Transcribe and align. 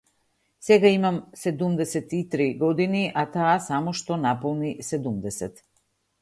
Сега 0.67 0.87
имам 0.87 1.27
седумдесет 1.33 2.13
и 2.15 2.21
три 2.31 2.47
години, 2.63 3.03
а 3.23 3.27
таа 3.37 3.53
само 3.67 3.95
што 4.01 4.19
наполни 4.25 4.73
седумдесет. 4.91 5.63